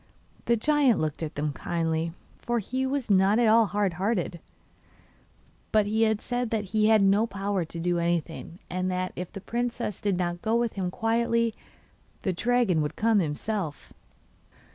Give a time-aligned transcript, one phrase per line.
[0.45, 4.39] The giant looked at them kindly, for he was not at all hard hearted,
[5.71, 5.85] but
[6.19, 10.17] said that he had no power to do anything, and that if the princess did
[10.17, 11.53] not go with him quietly
[12.23, 13.93] the dragon would come himself.